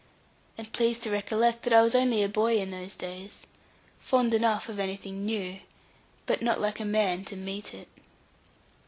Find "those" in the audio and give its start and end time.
2.71-2.95